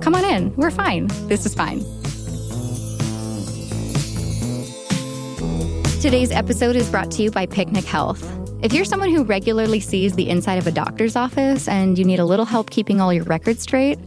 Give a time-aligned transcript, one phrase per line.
[0.00, 0.54] Come on in.
[0.56, 1.08] We're fine.
[1.28, 1.80] This is fine.
[6.00, 8.26] Today's episode is brought to you by Picnic Health.
[8.62, 12.18] If you're someone who regularly sees the inside of a doctor's office and you need
[12.18, 13.98] a little help keeping all your records straight,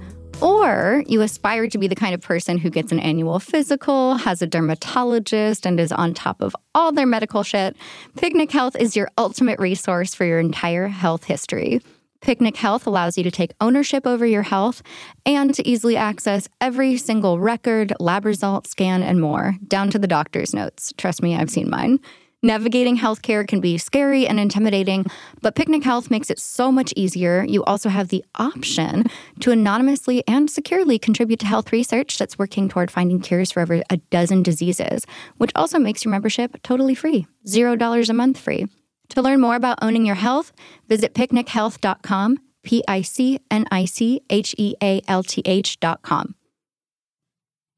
[0.41, 4.41] or you aspire to be the kind of person who gets an annual physical, has
[4.41, 7.75] a dermatologist, and is on top of all their medical shit,
[8.17, 11.81] Picnic Health is your ultimate resource for your entire health history.
[12.23, 14.81] Picnic Health allows you to take ownership over your health
[15.25, 20.07] and to easily access every single record, lab result, scan, and more, down to the
[20.07, 20.93] doctor's notes.
[20.97, 21.99] Trust me, I've seen mine.
[22.41, 25.05] Navigating healthcare can be scary and intimidating,
[25.41, 27.43] but Picnic Health makes it so much easier.
[27.43, 29.05] You also have the option
[29.41, 33.83] to anonymously and securely contribute to health research that's working toward finding cures for over
[33.89, 35.05] a dozen diseases,
[35.37, 38.67] which also makes your membership totally free $0 a month free.
[39.13, 40.51] To learn more about owning your health,
[40.89, 46.33] visit picnichealth.com, P I C N I C H E A L T H.com.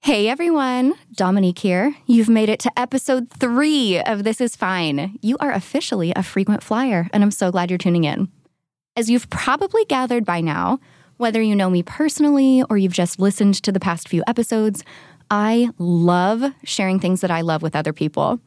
[0.02, 1.94] Hey everyone, Dominique here.
[2.06, 5.20] You've made it to episode three of This Is Fine.
[5.22, 8.30] You are officially a frequent flyer, and I'm so glad you're tuning in.
[8.96, 10.80] As you've probably gathered by now,
[11.18, 14.86] whether you know me personally or you've just listened to the past few episodes,
[15.30, 18.40] I love sharing things that I love with other people.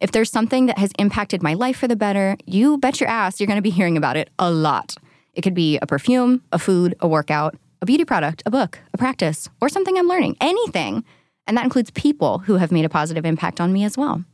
[0.00, 3.38] If there's something that has impacted my life for the better, you bet your ass
[3.38, 4.94] you're going to be hearing about it a lot.
[5.34, 8.98] It could be a perfume, a food, a workout, a beauty product, a book, a
[8.98, 11.04] practice, or something I'm learning, anything.
[11.46, 14.24] And that includes people who have made a positive impact on me as well.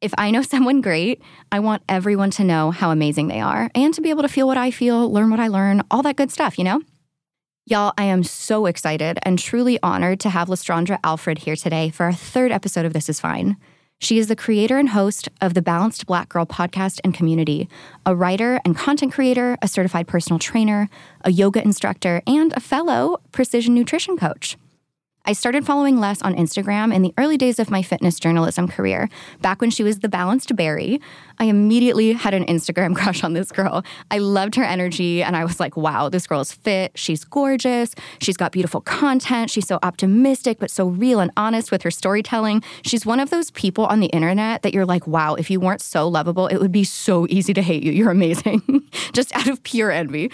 [0.00, 3.92] If I know someone great, I want everyone to know how amazing they are and
[3.94, 6.30] to be able to feel what I feel, learn what I learn, all that good
[6.30, 6.80] stuff, you know?
[7.66, 12.04] Y'all, I am so excited and truly honored to have Lestraundra Alfred here today for
[12.04, 13.56] our third episode of This Is Fine.
[14.02, 17.68] She is the creator and host of the Balanced Black Girl podcast and community,
[18.04, 20.90] a writer and content creator, a certified personal trainer,
[21.20, 24.56] a yoga instructor, and a fellow precision nutrition coach.
[25.24, 29.08] I started following Les on Instagram in the early days of my fitness journalism career,
[29.40, 31.00] back when she was the balanced berry.
[31.38, 33.84] I immediately had an Instagram crush on this girl.
[34.10, 36.90] I loved her energy, and I was like, wow, this girl is fit.
[36.96, 37.94] She's gorgeous.
[38.20, 39.48] She's got beautiful content.
[39.48, 42.64] She's so optimistic, but so real and honest with her storytelling.
[42.82, 45.82] She's one of those people on the internet that you're like, wow, if you weren't
[45.82, 47.92] so lovable, it would be so easy to hate you.
[47.92, 48.82] You're amazing,
[49.12, 50.32] just out of pure envy.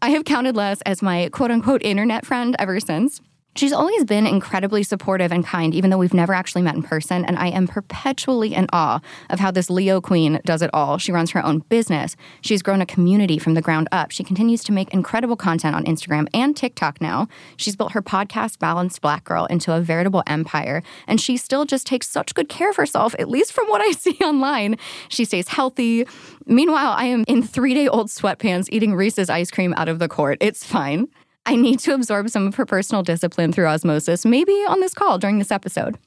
[0.00, 3.20] I have counted Les as my quote unquote internet friend ever since.
[3.56, 7.24] She's always been incredibly supportive and kind, even though we've never actually met in person.
[7.24, 9.00] And I am perpetually in awe
[9.30, 10.98] of how this Leo queen does it all.
[10.98, 12.16] She runs her own business.
[12.40, 14.10] She's grown a community from the ground up.
[14.10, 17.28] She continues to make incredible content on Instagram and TikTok now.
[17.56, 20.82] She's built her podcast, Balanced Black Girl, into a veritable empire.
[21.06, 23.90] And she still just takes such good care of herself, at least from what I
[23.92, 24.76] see online.
[25.08, 26.06] She stays healthy.
[26.46, 30.08] Meanwhile, I am in three day old sweatpants eating Reese's ice cream out of the
[30.08, 30.38] court.
[30.40, 31.06] It's fine.
[31.46, 35.18] I need to absorb some of her personal discipline through osmosis, maybe on this call
[35.18, 35.98] during this episode.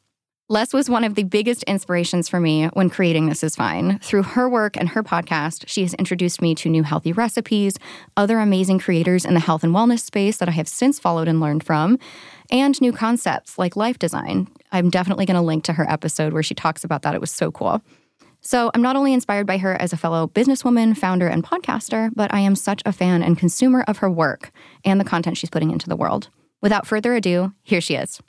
[0.50, 4.00] Les was one of the biggest inspirations for me when creating This Is Fine.
[4.00, 7.76] Through her work and her podcast, she has introduced me to new healthy recipes,
[8.16, 11.42] other amazing creators in the health and wellness space that I have since followed and
[11.42, 12.00] learned from,
[12.50, 14.48] and new concepts like life design.
[14.72, 17.14] I'm definitely going to link to her episode where she talks about that.
[17.14, 17.82] It was so cool.
[18.42, 22.34] So I'm not only inspired by her as a fellow businesswoman, founder, and podcaster, but
[22.34, 24.52] I am such a fan and consumer of her work
[24.86, 26.30] and the content she's putting into the world.
[26.62, 28.22] Without further ado, here she is.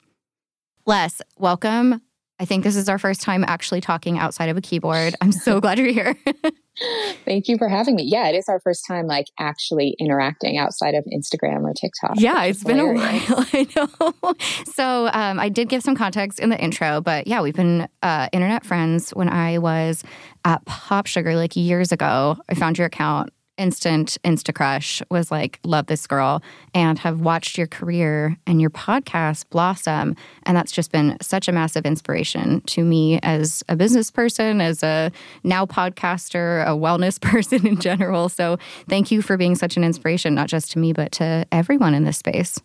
[0.85, 2.01] Les, welcome.
[2.39, 5.13] I think this is our first time actually talking outside of a keyboard.
[5.19, 6.15] I'm so glad you're here.
[7.25, 8.03] Thank you for having me.
[8.03, 12.13] Yeah, it is our first time like actually interacting outside of Instagram or TikTok.
[12.15, 13.45] Yeah, it's been a while.
[13.53, 14.33] I know.
[14.73, 18.29] So um, I did give some context in the intro, but yeah, we've been uh,
[18.31, 20.03] internet friends when I was
[20.45, 22.37] at Pop Sugar like years ago.
[22.47, 26.41] I found your account instant insta crush was like love this girl
[26.73, 30.15] and have watched your career and your podcast blossom.
[30.43, 34.81] And that's just been such a massive inspiration to me as a business person as
[34.81, 35.11] a
[35.43, 38.29] now podcaster a wellness person in general.
[38.29, 38.57] So
[38.87, 42.05] thank you for being such an inspiration not just to me but to everyone in
[42.05, 42.59] this space.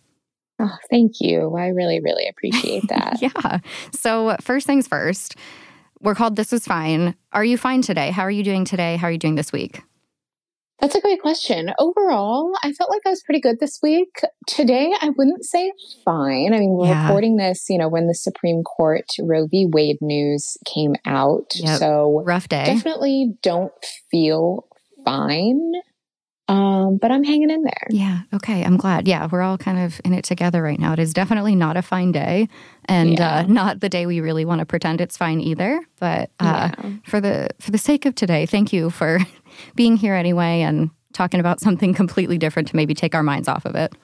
[0.57, 1.53] Oh, thank you.
[1.57, 3.21] I really, really appreciate that.
[3.21, 3.59] yeah.
[3.91, 5.35] So first things first
[6.01, 7.15] we're called this is fine.
[7.33, 8.11] Are you fine today?
[8.11, 8.95] How are you doing today?
[8.95, 9.81] How are you doing this week
[10.79, 11.71] That's a great question.
[11.79, 14.09] Overall, I felt like I was pretty good this week.
[14.45, 15.71] Today, I wouldn't say
[16.03, 16.53] fine.
[16.53, 17.05] I mean, we're yeah.
[17.05, 19.67] recording this, you know, when the Supreme Court Roe v.
[19.71, 21.53] Wade news came out.
[21.55, 21.79] Yep.
[21.79, 22.65] So, rough day.
[22.65, 23.71] Definitely don't
[24.11, 24.67] feel
[25.05, 25.71] fine.
[26.47, 27.87] Um, but I'm hanging in there.
[27.89, 28.21] Yeah.
[28.33, 28.63] Okay.
[28.63, 29.07] I'm glad.
[29.07, 29.27] Yeah.
[29.31, 30.93] We're all kind of in it together right now.
[30.93, 32.47] It is definitely not a fine day
[32.85, 33.37] and yeah.
[33.37, 35.79] uh, not the day we really want to pretend it's fine either.
[35.99, 36.89] But uh, yeah.
[37.05, 39.19] for the for the sake of today, thank you for
[39.75, 43.65] being here anyway and talking about something completely different to maybe take our minds off
[43.65, 43.95] of it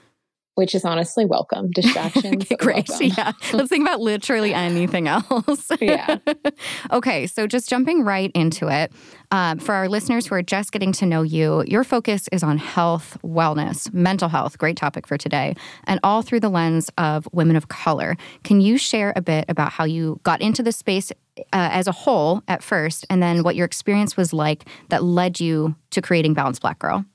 [0.56, 1.72] which is honestly welcome.
[1.76, 2.46] Distractions.
[2.58, 2.90] Great.
[2.90, 3.08] Welcome.
[3.18, 3.32] Yeah.
[3.54, 5.68] Let's think about literally anything else.
[5.82, 6.18] yeah.
[6.92, 7.28] okay.
[7.28, 8.92] So just jumping right into it.
[9.32, 12.58] Um, for our listeners who are just getting to know you, your focus is on
[12.58, 14.58] health, wellness, mental health.
[14.58, 15.56] Great topic for today.
[15.86, 18.18] And all through the lens of women of color.
[18.44, 21.92] Can you share a bit about how you got into the space uh, as a
[21.92, 26.34] whole at first, and then what your experience was like that led you to creating
[26.34, 27.06] Balanced Black Girl?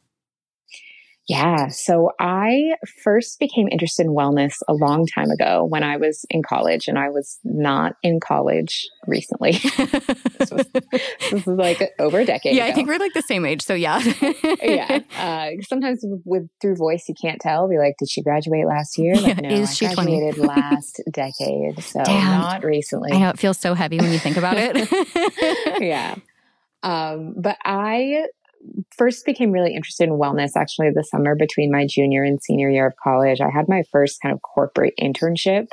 [1.29, 1.69] Yeah.
[1.69, 6.43] So I first became interested in wellness a long time ago when I was in
[6.43, 9.53] college, and I was not in college recently.
[10.39, 12.55] this, was, this, was, like over a decade.
[12.55, 12.73] Yeah, ago.
[12.73, 13.63] I think we're like the same age.
[13.63, 14.01] So yeah.
[14.63, 15.01] yeah.
[15.19, 17.69] Uh, sometimes with through voice, you can't tell.
[17.69, 19.17] Be like, did she graduate last year?
[19.17, 21.83] Like, no, is I she graduated last decade.
[21.83, 22.39] So Damn.
[22.39, 23.13] not recently.
[23.13, 25.81] I know it feels so heavy when you think about it.
[25.83, 26.15] yeah.
[26.83, 28.27] Um, but I
[28.97, 32.87] first became really interested in wellness actually the summer between my junior and senior year
[32.87, 33.41] of college.
[33.41, 35.69] I had my first kind of corporate internship.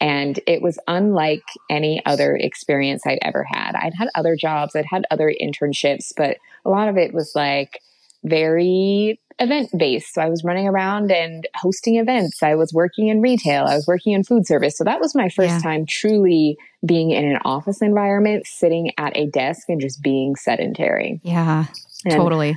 [0.00, 3.74] And it was unlike any other experience I'd ever had.
[3.74, 7.80] I'd had other jobs, I'd had other internships, but a lot of it was like
[8.22, 10.14] very event based.
[10.14, 12.42] So I was running around and hosting events.
[12.42, 13.64] I was working in retail.
[13.66, 14.76] I was working in food service.
[14.76, 15.60] So that was my first yeah.
[15.60, 21.20] time truly being in an office environment, sitting at a desk and just being sedentary.
[21.22, 21.66] Yeah.
[22.04, 22.56] And totally.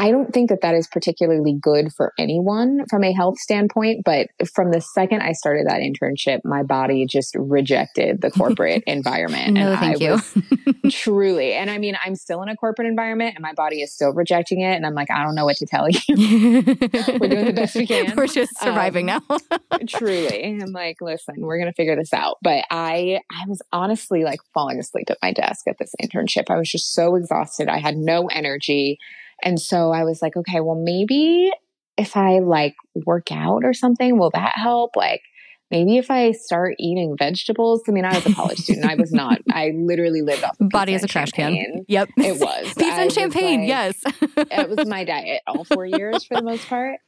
[0.00, 4.02] I don't think that that is particularly good for anyone from a health standpoint.
[4.04, 9.54] But from the second I started that internship, my body just rejected the corporate environment.
[9.54, 10.90] no, and thank I you.
[10.90, 11.52] truly.
[11.54, 14.60] And I mean, I'm still in a corporate environment and my body is still rejecting
[14.60, 14.74] it.
[14.74, 15.98] And I'm like, I don't know what to tell you.
[16.08, 18.14] we're doing the best we can.
[18.16, 19.38] We're just surviving um, now.
[19.88, 20.60] truly.
[20.62, 22.36] I'm like, listen, we're going to figure this out.
[22.40, 26.44] But I, I was honestly like falling asleep at my desk at this internship.
[26.50, 27.68] I was just so exhausted.
[27.68, 28.98] I had no energy.
[29.42, 31.52] And so I was like, okay, well, maybe
[31.96, 34.96] if I like work out or something, will that help?
[34.96, 35.22] Like,
[35.70, 37.82] maybe if I start eating vegetables.
[37.88, 38.86] I mean, I was a college student.
[38.86, 39.40] I was not.
[39.50, 41.72] I literally lived off of body as a trash champagne.
[41.72, 41.84] can.
[41.88, 43.60] Yep, it was pizza and champagne.
[43.60, 44.02] Like, yes,
[44.36, 47.00] it was my diet all four years for the most part.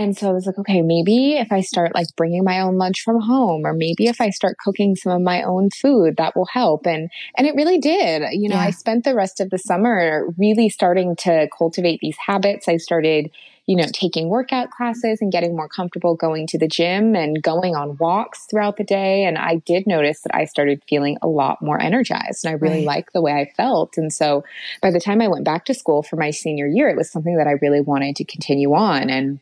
[0.00, 3.02] And so I was like, okay, maybe if I start like bringing my own lunch
[3.02, 6.46] from home, or maybe if I start cooking some of my own food, that will
[6.46, 6.86] help.
[6.86, 8.22] And, and it really did.
[8.32, 8.62] You know, yeah.
[8.62, 12.66] I spent the rest of the summer really starting to cultivate these habits.
[12.66, 13.30] I started,
[13.66, 17.76] you know, taking workout classes and getting more comfortable going to the gym and going
[17.76, 19.24] on walks throughout the day.
[19.24, 22.86] And I did notice that I started feeling a lot more energized and I really
[22.86, 22.96] right.
[22.96, 23.98] liked the way I felt.
[23.98, 24.44] And so
[24.80, 27.36] by the time I went back to school for my senior year, it was something
[27.36, 29.10] that I really wanted to continue on.
[29.10, 29.40] And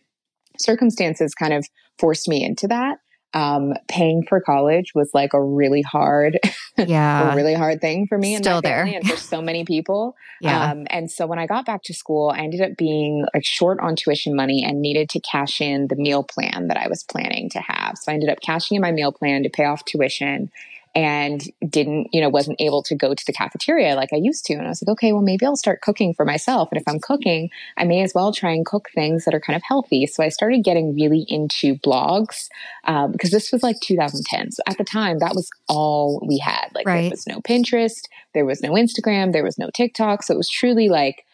[0.60, 1.66] circumstances kind of
[1.98, 2.98] forced me into that.
[3.34, 6.38] Um, paying for college was like a really hard,
[6.78, 8.84] yeah, a really hard thing for me Still and my there.
[8.84, 10.14] and for so many people.
[10.40, 10.70] Yeah.
[10.70, 13.80] Um, and so when I got back to school, I ended up being like short
[13.80, 17.50] on tuition money and needed to cash in the meal plan that I was planning
[17.50, 17.98] to have.
[17.98, 20.52] So I ended up cashing in my meal plan to pay off tuition
[20.98, 24.54] and didn't, you know, wasn't able to go to the cafeteria like I used to.
[24.54, 26.70] And I was like, okay, well, maybe I'll start cooking for myself.
[26.72, 29.54] And if I'm cooking, I may as well try and cook things that are kind
[29.54, 30.06] of healthy.
[30.06, 32.48] So I started getting really into blogs
[32.84, 34.50] um, because this was like 2010.
[34.50, 36.66] So at the time, that was all we had.
[36.74, 37.02] Like right.
[37.02, 38.00] there was no Pinterest,
[38.34, 40.24] there was no Instagram, there was no TikTok.
[40.24, 41.24] So it was truly like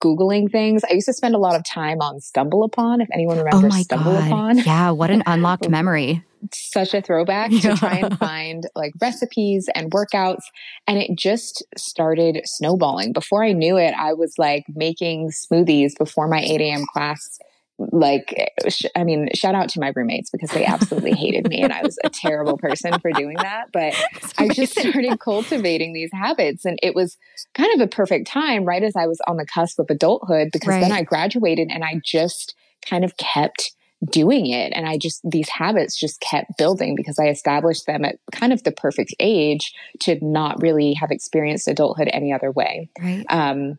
[0.00, 0.84] Googling things.
[0.88, 3.82] I used to spend a lot of time on StumbleUpon, if anyone remembers oh my
[3.82, 4.54] StumbleUpon.
[4.58, 4.66] God.
[4.66, 6.22] Yeah, what an unlocked memory.
[6.52, 10.42] Such a throwback to try and find like recipes and workouts.
[10.86, 13.12] And it just started snowballing.
[13.12, 16.84] Before I knew it, I was like making smoothies before my 8 a.m.
[16.92, 17.38] class
[17.78, 18.52] like
[18.96, 21.96] i mean shout out to my roommates because they absolutely hated me and i was
[22.02, 23.94] a terrible person for doing that but
[24.38, 27.16] i just started cultivating these habits and it was
[27.54, 30.68] kind of a perfect time right as i was on the cusp of adulthood because
[30.68, 30.80] right.
[30.80, 33.72] then i graduated and i just kind of kept
[34.10, 38.16] doing it and i just these habits just kept building because i established them at
[38.30, 43.24] kind of the perfect age to not really have experienced adulthood any other way right.
[43.28, 43.76] um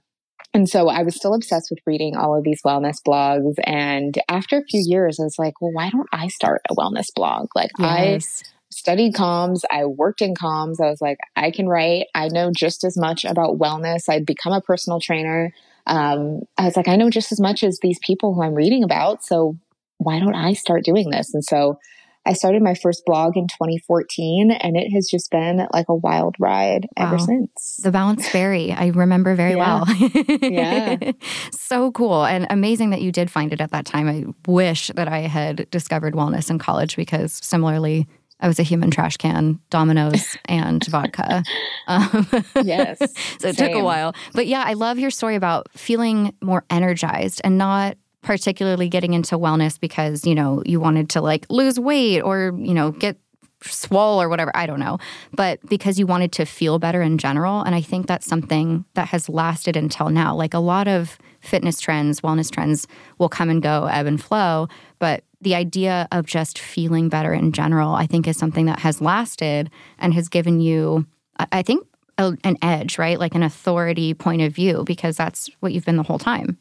[0.54, 3.56] and so I was still obsessed with reading all of these wellness blogs.
[3.66, 7.14] And after a few years, I was like, well, why don't I start a wellness
[7.14, 7.50] blog?
[7.54, 8.42] Like, yes.
[8.44, 10.80] I studied comms, I worked in comms.
[10.82, 12.06] I was like, I can write.
[12.16, 14.10] I know just as much about wellness.
[14.10, 15.54] I'd become a personal trainer.
[15.86, 18.84] um, I was like, I know just as much as these people who I'm reading
[18.84, 19.24] about.
[19.24, 19.58] So
[20.00, 21.34] why don't I start doing this?
[21.34, 21.78] And so
[22.26, 26.36] I started my first blog in 2014 and it has just been like a wild
[26.40, 27.08] ride wow.
[27.08, 27.80] ever since.
[27.84, 29.84] The Balanced Berry, I remember very yeah.
[29.86, 30.40] well.
[30.42, 31.12] yeah.
[31.52, 34.08] So cool and amazing that you did find it at that time.
[34.08, 38.08] I wish that I had discovered wellness in college because similarly,
[38.40, 41.44] I was a human trash can, Domino's, and vodka.
[41.88, 42.28] Um,
[42.64, 42.98] yes.
[43.40, 43.68] so it same.
[43.68, 44.16] took a while.
[44.34, 49.38] But yeah, I love your story about feeling more energized and not particularly getting into
[49.38, 53.18] wellness because, you know, you wanted to like lose weight or, you know, get
[53.62, 54.52] swole or whatever.
[54.56, 55.00] I don't know.
[55.34, 57.62] But because you wanted to feel better in general.
[57.62, 60.36] And I think that's something that has lasted until now.
[60.36, 64.68] Like a lot of fitness trends, wellness trends will come and go, ebb and flow.
[65.00, 69.02] But the idea of just feeling better in general, I think, is something that has
[69.02, 71.06] lasted and has given you,
[71.38, 71.86] I think,
[72.18, 73.18] an edge, right?
[73.18, 76.58] Like an authority point of view, because that's what you've been the whole time.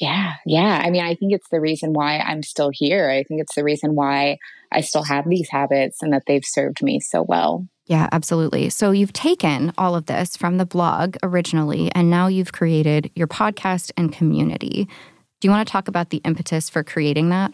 [0.00, 0.80] Yeah, yeah.
[0.82, 3.10] I mean, I think it's the reason why I'm still here.
[3.10, 4.38] I think it's the reason why
[4.72, 7.66] I still have these habits and that they've served me so well.
[7.84, 8.70] Yeah, absolutely.
[8.70, 13.26] So you've taken all of this from the blog originally, and now you've created your
[13.26, 14.88] podcast and community.
[15.40, 17.52] Do you want to talk about the impetus for creating that?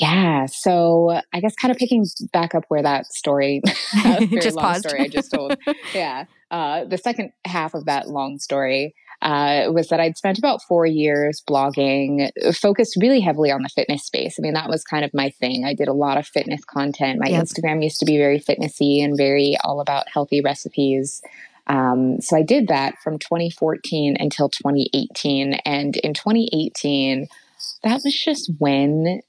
[0.00, 0.46] Yeah.
[0.46, 3.60] So I guess kind of picking back up where that story,
[4.02, 4.88] that just long paused.
[4.88, 5.56] story I just told.
[5.94, 6.24] yeah.
[6.50, 10.84] Uh, the second half of that long story uh, was that I'd spent about four
[10.84, 14.36] years blogging, focused really heavily on the fitness space.
[14.38, 15.64] I mean, that was kind of my thing.
[15.64, 17.20] I did a lot of fitness content.
[17.20, 17.44] My yep.
[17.44, 21.22] Instagram used to be very fitnessy and very all about healthy recipes.
[21.68, 25.54] Um, so I did that from 2014 until 2018.
[25.64, 27.28] And in 2018,
[27.84, 29.20] that was just when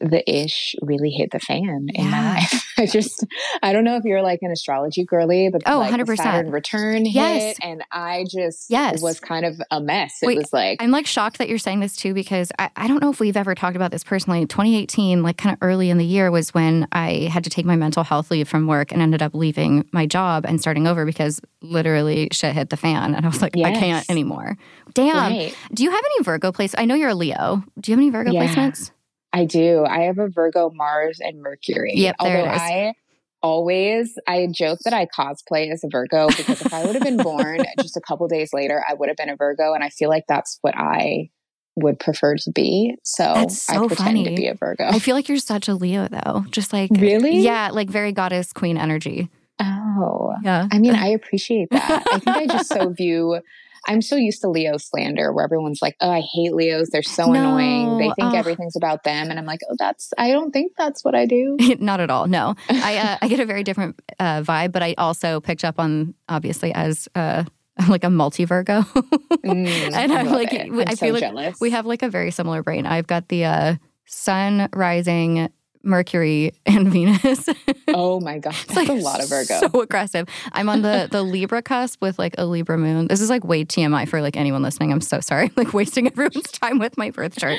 [0.00, 2.02] the ish really hit the fan yeah.
[2.02, 2.72] in my life.
[2.78, 3.24] I just,
[3.62, 6.16] I don't know if you're like an astrology girly, but oh, like 100%.
[6.16, 7.42] Saturn return yes.
[7.42, 9.02] hit, and I just yes.
[9.02, 10.18] was kind of a mess.
[10.22, 12.88] It Wait, was like I'm like shocked that you're saying this too because I, I
[12.88, 14.46] don't know if we've ever talked about this personally.
[14.46, 17.76] 2018, like kind of early in the year, was when I had to take my
[17.76, 21.40] mental health leave from work and ended up leaving my job and starting over because
[21.60, 23.76] literally shit hit the fan, and I was like, yes.
[23.76, 24.56] I can't anymore.
[24.94, 25.16] Damn.
[25.16, 25.56] Right.
[25.72, 26.74] Do you have any Virgo place?
[26.76, 27.64] I know you're a Leo.
[27.80, 28.46] Do you have any Virgo yeah.
[28.46, 28.90] placements?
[29.32, 29.84] I do.
[29.84, 31.92] I have a Virgo, Mars, and Mercury.
[31.94, 32.60] Yep, Although it is.
[32.60, 32.94] I
[33.42, 37.16] always I joke that I cosplay as a Virgo because if I would have been
[37.16, 40.08] born just a couple days later, I would have been a Virgo, and I feel
[40.08, 41.30] like that's what I
[41.76, 42.96] would prefer to be.
[43.02, 44.24] So, so I pretend funny.
[44.24, 44.84] to be a Virgo.
[44.88, 46.44] I feel like you're such a Leo though.
[46.50, 47.38] Just like Really?
[47.38, 49.30] Yeah, like very goddess queen energy.
[49.58, 50.34] Oh.
[50.42, 50.68] Yeah.
[50.70, 52.06] I mean, I appreciate that.
[52.10, 53.40] I think I just so view
[53.86, 56.90] I'm so used to Leo slander where everyone's like, oh, I hate Leos.
[56.90, 57.98] They're so no, annoying.
[57.98, 59.30] They think uh, everything's about them.
[59.30, 61.56] And I'm like, oh, that's, I don't think that's what I do.
[61.80, 62.26] Not at all.
[62.26, 62.54] No.
[62.68, 66.14] I, uh, I get a very different uh, vibe, but I also picked up on,
[66.28, 67.44] obviously, as, uh,
[67.88, 68.82] like a multi Virgo.
[68.82, 71.60] mm, and I'm like, I'm i feel so like jealous.
[71.60, 72.86] we have like a very similar brain.
[72.86, 73.74] I've got the uh,
[74.06, 75.48] sun rising
[75.82, 77.48] Mercury and Venus.
[77.88, 79.60] oh my god, that's like a lot of Virgo.
[79.60, 80.28] So aggressive.
[80.52, 83.08] I'm on the the Libra cusp with like a Libra moon.
[83.08, 84.92] This is like way TMI for like anyone listening.
[84.92, 87.58] I'm so sorry, like wasting everyone's time with my birth chart.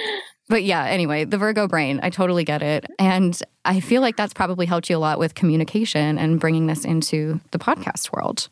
[0.49, 2.85] But yeah, anyway, the Virgo brain, I totally get it.
[2.99, 6.83] And I feel like that's probably helped you a lot with communication and bringing this
[6.83, 8.49] into the podcast world.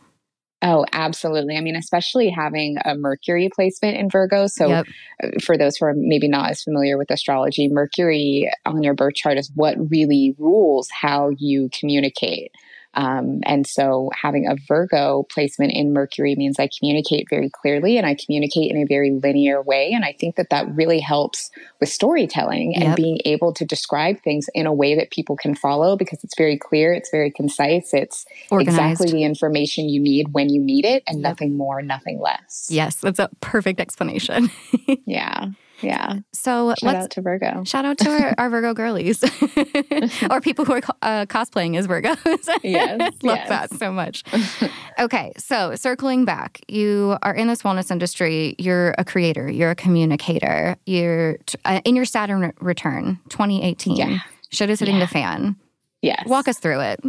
[0.63, 1.57] Oh, absolutely.
[1.57, 4.45] I mean, especially having a Mercury placement in Virgo.
[4.45, 4.87] So, yep.
[5.23, 9.15] Uh, for those who are maybe not as familiar with astrology, Mercury on your birth
[9.15, 12.51] chart is what really rules how you communicate.
[12.93, 18.05] Um, and so having a Virgo placement in Mercury means I communicate very clearly and
[18.05, 19.91] I communicate in a very linear way.
[19.93, 22.83] And I think that that really helps with storytelling yep.
[22.83, 26.35] and being able to describe things in a way that people can follow because it's
[26.37, 28.77] very clear, it's very concise, it's Organized.
[28.77, 31.31] exactly the information you need when you need it and yep.
[31.31, 32.67] nothing more, nothing less.
[32.69, 34.49] Yes, that's a perfect explanation.
[35.05, 35.47] yeah.
[35.81, 36.19] Yeah.
[36.33, 37.63] So shout out to Virgo.
[37.65, 39.23] Shout out to our, our Virgo girlies,
[40.29, 42.47] or people who are uh, cosplaying as Virgos.
[42.63, 43.49] yes, love yes.
[43.49, 44.23] that so much.
[44.99, 48.55] okay, so circling back, you are in this wellness industry.
[48.57, 49.49] You're a creator.
[49.49, 50.77] You're a communicator.
[50.85, 53.95] You're uh, in your Saturn return, 2018.
[53.95, 54.19] Yeah.
[54.49, 55.05] Shit is hitting yeah.
[55.05, 55.55] the fan.
[56.01, 56.23] Yes.
[56.25, 56.99] Walk us through it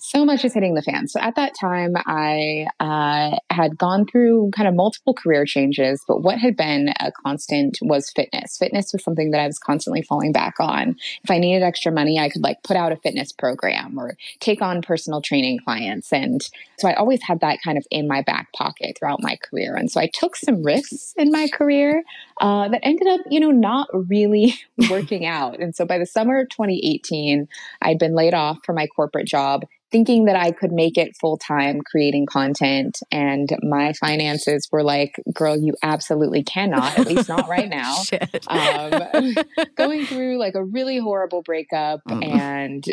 [0.00, 1.08] so much is hitting the fan.
[1.08, 6.22] So at that time, I uh, had gone through kind of multiple career changes, but
[6.22, 8.56] what had been a constant was fitness.
[8.56, 10.96] Fitness was something that I was constantly falling back on.
[11.22, 14.62] If I needed extra money, I could like put out a fitness program or take
[14.62, 16.12] on personal training clients.
[16.12, 16.40] And
[16.78, 19.74] so I always had that kind of in my back pocket throughout my career.
[19.74, 22.02] And so I took some risks in my career
[22.40, 24.54] uh, that ended up, you know, not really
[24.90, 25.60] working out.
[25.60, 27.48] And so by the summer of 2018,
[27.82, 31.36] I'd been laid off from my corporate job thinking that I could make it full
[31.36, 33.00] time creating content.
[33.10, 38.02] And my finances were like, girl, you absolutely cannot, at least not right now.
[38.48, 39.34] um,
[39.76, 42.24] going through like a really horrible breakup mm.
[42.24, 42.84] and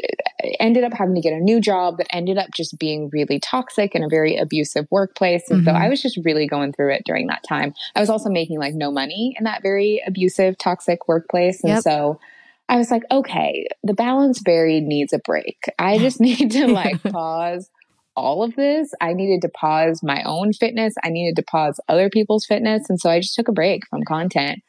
[0.59, 3.93] ended up having to get a new job that ended up just being really toxic
[3.93, 5.49] and a very abusive workplace.
[5.49, 5.75] And mm-hmm.
[5.75, 7.73] so I was just really going through it during that time.
[7.95, 11.63] I was also making like no money in that very abusive, toxic workplace.
[11.63, 11.83] And yep.
[11.83, 12.19] so
[12.69, 15.57] I was like, okay, the Balanced Berry needs a break.
[15.79, 17.69] I just need to like pause
[18.15, 18.91] all of this.
[18.99, 20.95] I needed to pause my own fitness.
[21.03, 22.89] I needed to pause other people's fitness.
[22.89, 24.59] And so I just took a break from content.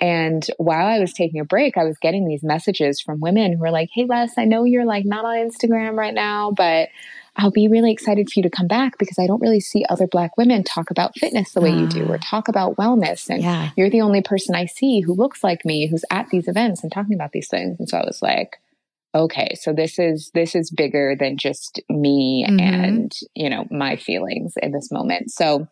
[0.00, 3.58] And while I was taking a break, I was getting these messages from women who
[3.58, 6.90] were like, Hey, Les, I know you're like not on Instagram right now, but
[7.38, 10.08] I'll be really excited for you to come back because I don't really see other
[10.08, 12.20] Black women talk about fitness the way you do or ah.
[12.22, 13.30] talk about wellness.
[13.30, 13.70] And yeah.
[13.76, 16.90] you're the only person I see who looks like me, who's at these events and
[16.90, 17.78] talking about these things.
[17.78, 18.56] And so I was like,
[19.14, 22.58] okay, so this is, this is bigger than just me mm-hmm.
[22.58, 25.30] and, you know, my feelings in this moment.
[25.30, 25.68] So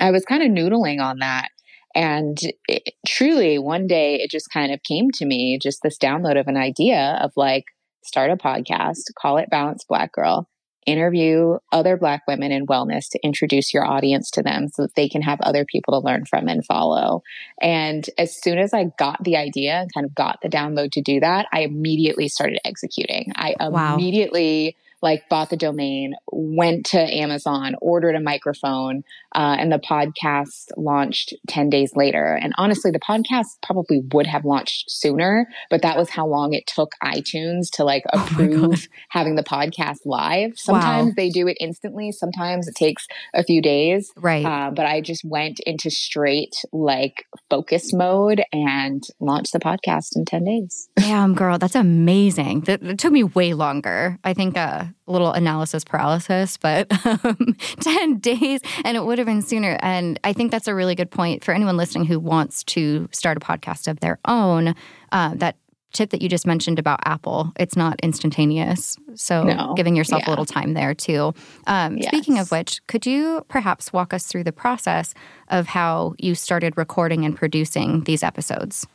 [0.00, 1.50] I was kind of noodling on that.
[1.94, 2.36] And
[2.68, 6.48] it, truly, one day it just kind of came to me, just this download of
[6.48, 7.64] an idea of like,
[8.02, 10.48] start a podcast, call it Balanced Black Girl,
[10.86, 15.08] interview other Black women in wellness to introduce your audience to them so that they
[15.08, 17.22] can have other people to learn from and follow.
[17.60, 21.02] And as soon as I got the idea and kind of got the download to
[21.02, 23.32] do that, I immediately started executing.
[23.36, 23.94] I wow.
[23.94, 29.02] immediately like bought the domain, went to Amazon, ordered a microphone,
[29.34, 32.38] uh, and the podcast launched 10 days later.
[32.40, 36.66] And honestly, the podcast probably would have launched sooner, but that was how long it
[36.66, 40.52] took iTunes to like oh approve oh having the podcast live.
[40.56, 41.14] Sometimes wow.
[41.16, 44.12] they do it instantly, sometimes it takes a few days.
[44.16, 44.44] Right.
[44.44, 50.24] Uh, but I just went into straight like focus mode and launched the podcast in
[50.24, 50.88] 10 days.
[50.96, 52.62] Damn, girl, that's amazing.
[52.62, 54.18] That, that took me way longer.
[54.24, 56.86] I think uh, a little analysis paralysis, but
[57.24, 59.78] um, 10 days and it would have been sooner.
[59.80, 63.36] And I think that's a really good point for anyone listening who wants to start
[63.36, 64.74] a podcast of their own.
[65.12, 65.56] Uh, that
[65.92, 68.96] tip that you just mentioned about Apple, it's not instantaneous.
[69.14, 69.74] So no.
[69.74, 70.28] giving yourself yeah.
[70.28, 71.34] a little time there too.
[71.66, 72.08] Um, yes.
[72.08, 75.14] Speaking of which, could you perhaps walk us through the process
[75.48, 78.86] of how you started recording and producing these episodes?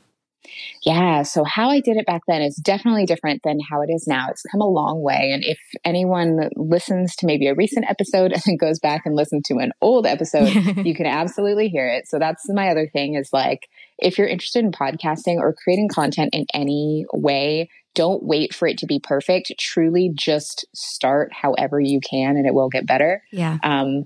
[0.83, 1.23] Yeah.
[1.23, 4.27] So how I did it back then is definitely different than how it is now.
[4.29, 5.31] It's come a long way.
[5.33, 9.43] And if anyone listens to maybe a recent episode and then goes back and listens
[9.47, 10.53] to an old episode,
[10.85, 12.07] you can absolutely hear it.
[12.07, 16.33] So that's my other thing is like, if you're interested in podcasting or creating content
[16.33, 19.53] in any way, don't wait for it to be perfect.
[19.57, 23.23] Truly just start however you can and it will get better.
[23.31, 23.57] Yeah.
[23.63, 24.05] Um,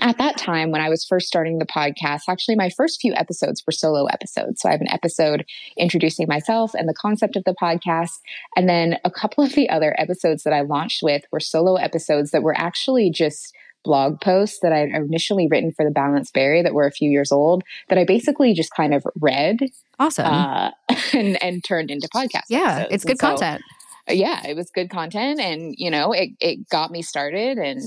[0.00, 3.62] at that time when I was first starting the podcast, actually my first few episodes
[3.66, 4.60] were solo episodes.
[4.60, 5.44] So I have an episode
[5.76, 8.18] introducing myself and the concept of the podcast.
[8.56, 12.30] And then a couple of the other episodes that I launched with were solo episodes
[12.32, 16.74] that were actually just blog posts that I initially written for the Balanced Berry that
[16.74, 19.58] were a few years old that I basically just kind of read.
[20.00, 20.26] Awesome.
[20.26, 20.70] Uh,
[21.12, 22.46] and, and turned into podcasts.
[22.48, 22.94] Yeah, episodes.
[22.94, 23.62] it's good content
[24.08, 27.82] yeah, it was good content and, you know, it, it got me started and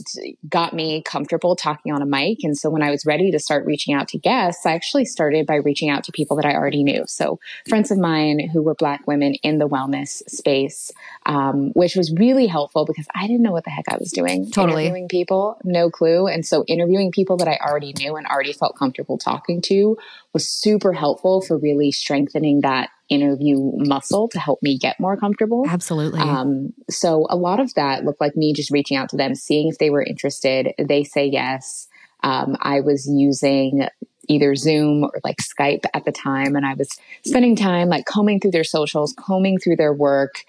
[0.50, 2.40] got me comfortable talking on a mic.
[2.44, 5.46] And so when I was ready to start reaching out to guests, I actually started
[5.46, 7.04] by reaching out to people that I already knew.
[7.08, 10.92] So friends of mine who were Black women in the wellness space,
[11.26, 14.52] um, which was really helpful because I didn't know what the heck I was doing.
[14.52, 14.86] Totally.
[14.86, 16.28] Interviewing people, no clue.
[16.28, 19.98] And so interviewing people that I already knew and already felt comfortable talking to
[20.34, 25.66] was super helpful for really strengthening that interview muscle to help me get more comfortable.
[25.68, 26.20] Absolutely.
[26.20, 29.68] Um, so a lot of that looked like me just reaching out to them, seeing
[29.68, 30.74] if they were interested.
[30.78, 31.88] They say yes.
[32.22, 33.88] Um, I was using
[34.28, 36.90] either Zoom or like Skype at the time, and I was
[37.26, 40.44] spending time like combing through their socials, combing through their work,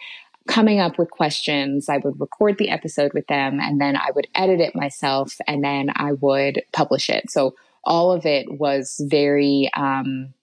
[0.47, 1.89] coming up with questions.
[1.89, 5.65] I would record the episode with them, and then I would edit it myself, and
[5.65, 7.31] then I would publish it.
[7.31, 10.35] So all of it was very um,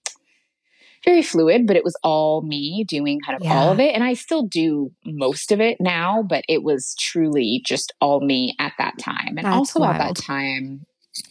[1.04, 3.54] very fluid, but it was all me doing kind of yeah.
[3.54, 3.94] all of it.
[3.94, 8.54] And I still do most of it now, but it was truly just all me
[8.58, 9.36] at that time.
[9.36, 9.96] And That's also wild.
[9.96, 10.86] at that time,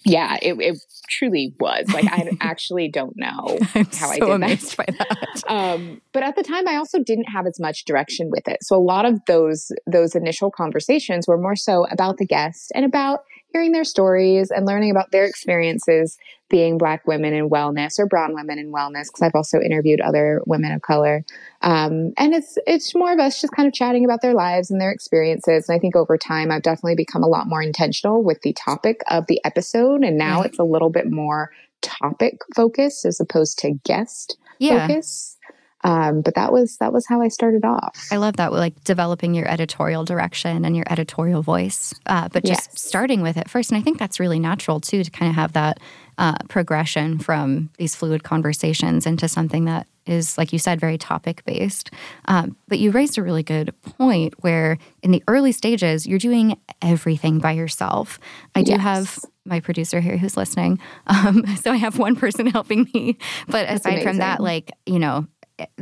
[0.06, 1.92] yeah, it, it truly was.
[1.94, 4.96] Like I actually don't know how so I did that.
[4.98, 5.44] that.
[5.48, 8.64] Um, but at the time, I also didn't have as much direction with it.
[8.64, 12.86] So a lot of those those initial conversations were more so about the guest and
[12.86, 13.22] about
[13.58, 16.18] hearing their stories and learning about their experiences
[16.48, 20.42] being Black women in wellness or Brown women in wellness, because I've also interviewed other
[20.46, 21.26] women of color.
[21.62, 24.80] Um, and it's it's more of us just kind of chatting about their lives and
[24.80, 25.68] their experiences.
[25.68, 29.02] And I think over time, I've definitely become a lot more intentional with the topic
[29.10, 33.74] of the episode, and now it's a little bit more topic focused as opposed to
[33.84, 34.88] guest yeah.
[34.88, 35.37] focus.
[35.88, 37.96] Um, but that was that was how I started off.
[38.12, 42.70] I love that, like developing your editorial direction and your editorial voice, uh, but just
[42.74, 42.82] Yes.
[42.82, 43.72] starting with it first.
[43.72, 45.80] And I think that's really natural too to kind of have that
[46.18, 51.44] uh, progression from these fluid conversations into something that is, like you said, very topic
[51.46, 51.92] based.
[52.26, 56.60] Um, but you raised a really good point where in the early stages, you're doing
[56.82, 58.20] everything by yourself.
[58.56, 58.82] I do Yes.
[58.82, 60.80] have my producer here who's listening.
[61.08, 63.18] Um, so I have one person helping me.
[63.48, 65.28] But aside from that, like, you know,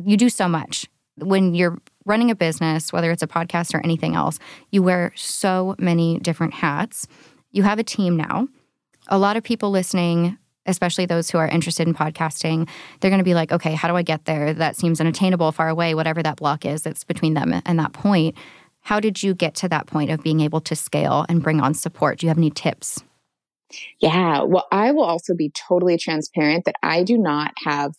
[0.04, 0.88] you do so much.
[1.18, 4.38] When you're running a business, whether it's a podcast or anything else,
[4.72, 7.08] you wear so many different hats.
[7.52, 8.48] You have a team now.
[9.08, 12.68] A lot of people listening, especially those who are interested in podcasting,
[13.00, 14.54] they're going to be like, okay, how do I get there?
[14.54, 18.36] That seems unattainable, far away, whatever that block is that's between them and that point.
[18.82, 21.74] How did you get to that point of being able to scale and bring on
[21.74, 22.20] support?
[22.20, 23.04] Do you have any tips?
[24.00, 24.44] Yeah.
[24.44, 27.94] Well, I will also be totally transparent that I do not have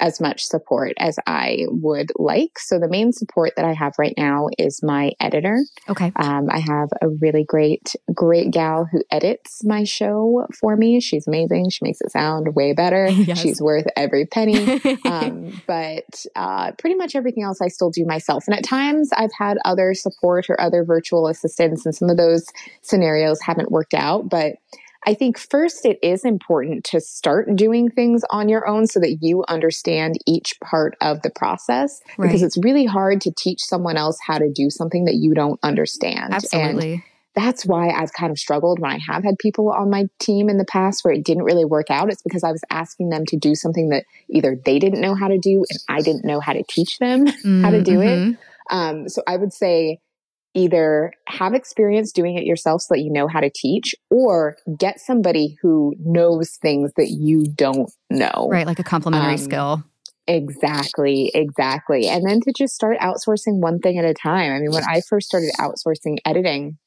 [0.00, 2.58] as much support as I would like.
[2.58, 5.58] So the main support that I have right now is my editor.
[5.88, 6.12] Okay.
[6.16, 11.00] Um, I have a really great, great gal who edits my show for me.
[11.00, 11.70] She's amazing.
[11.70, 13.08] She makes it sound way better.
[13.20, 13.42] Yes.
[13.42, 14.80] She's worth every penny.
[15.04, 18.44] um, but uh, pretty much everything else I still do myself.
[18.48, 22.46] And at times I've had other support or other virtual assistants, and some of those
[22.80, 24.28] scenarios haven't worked out.
[24.28, 24.54] But
[25.06, 29.18] I think first it is important to start doing things on your own so that
[29.20, 34.18] you understand each part of the process because it's really hard to teach someone else
[34.24, 36.24] how to do something that you don't understand.
[36.24, 37.04] And Absolutely.
[37.34, 40.58] that's why I've kind of struggled when I have had people on my team in
[40.58, 42.10] the past where it didn't really work out.
[42.10, 45.28] It's because I was asking them to do something that either they didn't know how
[45.28, 47.26] to do and I didn't know how to teach them
[47.62, 48.18] how to do it.
[48.18, 48.38] Mhm.
[48.70, 50.00] Um, so I would say
[50.54, 55.00] either have experience doing it yourself so that you know how to teach or get
[55.00, 58.48] somebody who knows things that you don't know.
[58.50, 58.66] Right.
[58.66, 59.84] Like a complementary Um, skill.
[60.26, 62.06] Exactly, exactly.
[62.06, 64.52] And then to just start outsourcing one thing at a time.
[64.52, 66.78] I mean, when I first started outsourcing editing,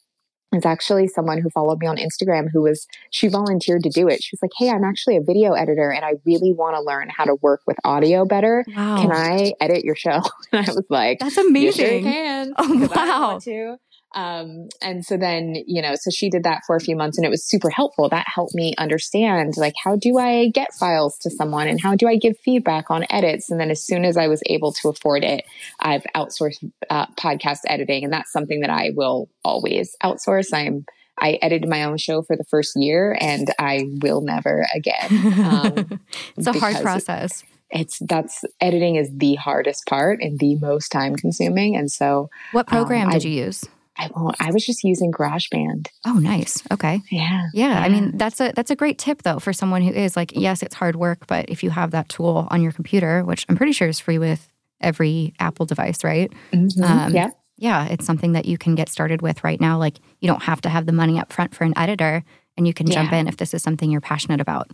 [0.54, 4.24] it's actually someone who followed me on Instagram who was, she volunteered to do it.
[4.24, 7.10] She was like, Hey, I'm actually a video editor and I really want to learn
[7.10, 8.64] how to work with audio better.
[8.76, 9.02] Wow.
[9.02, 10.22] Can I edit your show?
[10.52, 12.04] And I was like, That's you sure amazing.
[12.04, 12.54] can.
[12.58, 13.22] Oh, 'cause I wow.
[13.32, 13.78] want to.
[14.14, 17.26] Um, and so then, you know, so she did that for a few months and
[17.26, 18.10] it was super helpful.
[18.10, 22.08] That helped me understand like, how do I get files to someone and how do
[22.08, 23.50] I give feedback on edits?
[23.50, 25.46] And then as soon as I was able to afford it,
[25.80, 28.04] I've outsourced uh, podcast editing.
[28.04, 30.54] And that's something that I will always outsource.
[30.54, 30.86] I'm,
[31.20, 35.08] I edited my own show for the first year and I will never again.
[35.44, 36.00] Um,
[36.38, 37.44] it's a hard process.
[37.72, 41.76] it's that's editing is the hardest part and the most time consuming.
[41.76, 43.64] And so What program um, did I- you use?
[43.98, 45.88] I won't, I was just using GarageBand.
[46.06, 46.64] Oh, nice.
[46.72, 47.02] Okay.
[47.12, 47.48] Yeah.
[47.54, 50.32] Yeah, I mean that's a that's a great tip though for someone who is like,
[50.36, 53.56] yes, it's hard work, but if you have that tool on your computer, which I'm
[53.56, 54.48] pretty sure is free with
[54.82, 56.32] every Apple device, right?
[56.52, 56.84] Mhm.
[56.84, 57.30] Um, yeah.
[57.58, 59.78] Yeah, it's something that you can get started with right now.
[59.78, 62.24] Like you don't have to have the money up front for an editor,
[62.58, 64.72] and you can jump in if this is something you're passionate about.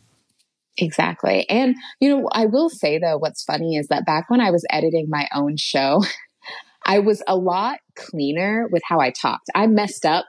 [0.77, 1.47] Exactly.
[1.49, 4.65] And, you know, I will say though, what's funny is that back when I was
[4.69, 6.03] editing my own show,
[6.85, 9.49] I was a lot cleaner with how I talked.
[9.55, 10.25] I messed up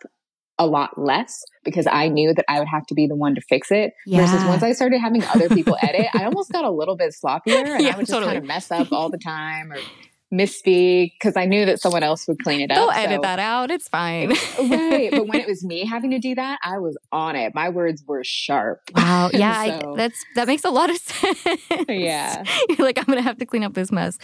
[0.58, 3.40] a lot less because I knew that I would have to be the one to
[3.48, 3.92] fix it.
[4.20, 7.76] Versus once I started having other people edit, I almost got a little bit sloppier
[7.76, 8.32] and Yeah, I would just totally.
[8.32, 9.78] kind of mess up all the time or
[10.32, 12.76] misspeak because I knew that someone else would clean it up.
[12.76, 13.70] They'll edit So- that out.
[13.70, 14.28] It's fine.
[14.58, 15.10] right.
[15.10, 17.54] But when it was me having to do that, I was on it.
[17.54, 18.80] My words were sharp.
[18.94, 19.30] Wow.
[19.32, 21.38] Yeah, I, that's that makes a lot of sense.
[21.88, 22.44] Yeah.
[22.68, 24.18] You're like, I'm gonna have to clean up this mess.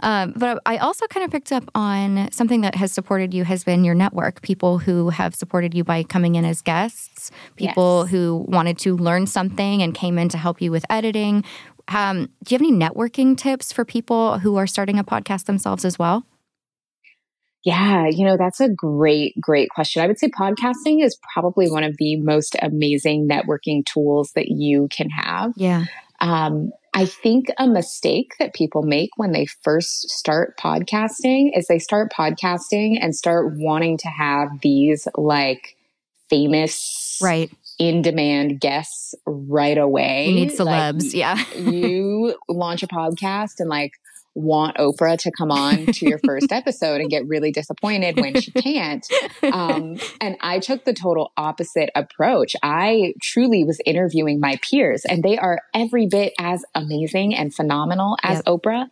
[0.00, 3.64] Um, but I also kind of picked up on something that has supported you has
[3.64, 4.42] been your network.
[4.42, 7.30] People who have supported you by coming in as guests.
[7.56, 8.10] People Yes.
[8.10, 11.44] who wanted to learn something and came in to help you with editing.
[11.88, 15.84] Um, do you have any networking tips for people who are starting a podcast themselves
[15.84, 16.26] as well?
[17.64, 20.00] Yeah, you know, that's a great, great question.
[20.00, 24.86] I would say podcasting is probably one of the most amazing networking tools that you
[24.90, 25.52] can have.
[25.56, 25.86] Yeah.
[26.20, 31.80] Um, I think a mistake that people make when they first start podcasting is they
[31.80, 35.76] start podcasting and start wanting to have these like
[36.30, 37.50] famous, Right.
[37.78, 40.28] In demand guests right away.
[40.28, 41.14] You need Like, celebs.
[41.14, 41.42] yeah.
[41.56, 43.92] you launch a podcast and like
[44.34, 48.50] want Oprah to come on to your first episode and get really disappointed when she
[48.50, 49.06] can't.
[49.42, 52.54] Um, and I took the total opposite approach.
[52.62, 58.16] I truly was interviewing my peers, and they are every bit as amazing and phenomenal
[58.22, 58.60] as Yep.
[58.60, 58.86] Oprah.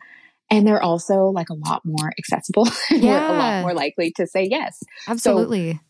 [0.50, 2.66] And they're also like a lot more accessible.
[2.90, 4.82] and We're a lot more likely to say yes.
[5.08, 5.80] Absolutely.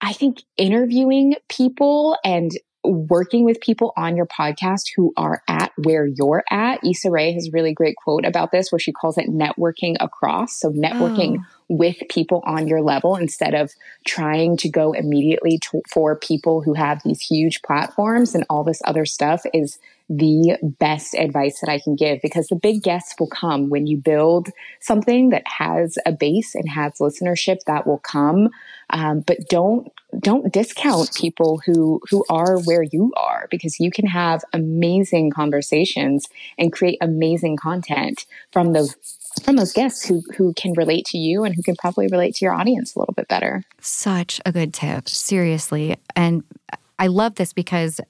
[0.00, 6.06] I think interviewing people and working with people on your podcast who are at where
[6.06, 6.80] you're at.
[6.84, 10.58] Issa Rae has a really great quote about this where she calls it networking across.
[10.58, 11.44] So networking oh.
[11.68, 13.70] with people on your level instead of
[14.06, 18.80] trying to go immediately to, for people who have these huge platforms and all this
[18.86, 19.78] other stuff is
[20.10, 23.96] the best advice that I can give because the big guests will come when you
[23.96, 24.48] build
[24.80, 28.50] something that has a base and has listenership that will come.
[28.90, 34.06] Um, but don't don't discount people who who are where you are because you can
[34.06, 36.26] have amazing conversations
[36.58, 38.96] and create amazing content from those
[39.44, 42.44] from those guests who who can relate to you and who can probably relate to
[42.44, 43.62] your audience a little bit better.
[43.80, 45.98] Such a good tip, seriously.
[46.16, 46.42] And
[46.98, 48.00] I love this because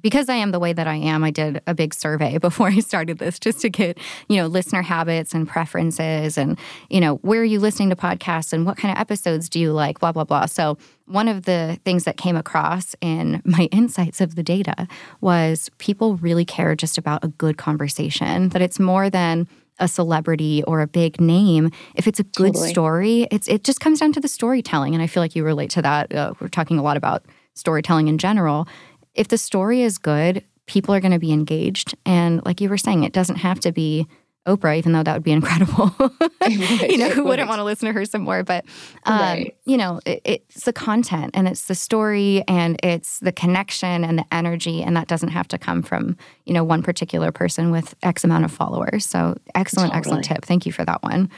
[0.00, 2.80] because I am the way that I am, I did a big survey before I
[2.80, 7.40] started this just to get, you know, listener habits and preferences and, you know, where
[7.40, 10.24] are you listening to podcasts and what kind of episodes do you like, blah, blah,
[10.24, 10.46] blah.
[10.46, 14.88] So, one of the things that came across in my insights of the data
[15.20, 19.46] was people really care just about a good conversation, that it's more than
[19.78, 22.68] a celebrity or a big name if it's a good totally.
[22.68, 25.70] story it's it just comes down to the storytelling and i feel like you relate
[25.70, 27.24] to that uh, we're talking a lot about
[27.54, 28.68] storytelling in general
[29.14, 31.94] if the story is good, people are going to be engaged.
[32.06, 34.06] And like you were saying, it doesn't have to be
[34.46, 35.94] Oprah, even though that would be incredible.
[36.48, 38.42] you know, who wouldn't want to listen to her some more?
[38.42, 38.64] But,
[39.04, 39.56] um, right.
[39.64, 44.18] you know, it, it's the content and it's the story and it's the connection and
[44.18, 44.82] the energy.
[44.82, 48.44] And that doesn't have to come from, you know, one particular person with X amount
[48.44, 49.06] of followers.
[49.06, 49.98] So excellent, totally.
[49.98, 50.44] excellent tip.
[50.44, 51.30] Thank you for that one.